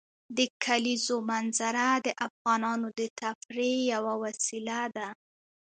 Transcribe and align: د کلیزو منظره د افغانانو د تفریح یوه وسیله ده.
د 0.37 0.39
کلیزو 0.63 1.17
منظره 1.31 1.87
د 2.05 2.07
افغانانو 2.27 2.87
د 2.99 3.01
تفریح 3.21 3.75
یوه 3.93 4.13
وسیله 4.23 4.79
ده. 4.97 5.07